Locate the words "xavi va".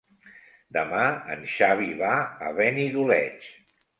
1.57-2.15